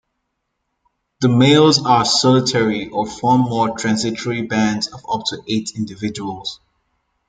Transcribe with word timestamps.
The 1.19 1.29
males 1.29 1.85
are 1.85 2.05
solitary 2.05 2.87
or 2.89 3.05
form 3.05 3.41
more 3.41 3.77
transitory 3.77 4.41
bands 4.41 4.87
of 4.87 5.05
up 5.07 5.25
to 5.27 5.43
eight 5.47 5.73
individuals. 5.75 6.59